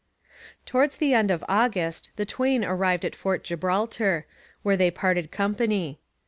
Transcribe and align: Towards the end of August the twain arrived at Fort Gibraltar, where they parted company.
Towards 0.65 0.97
the 0.97 1.13
end 1.13 1.29
of 1.29 1.45
August 1.47 2.09
the 2.15 2.25
twain 2.25 2.63
arrived 2.65 3.05
at 3.05 3.15
Fort 3.15 3.43
Gibraltar, 3.43 4.25
where 4.63 4.75
they 4.75 4.89
parted 4.89 5.29
company. 5.29 5.99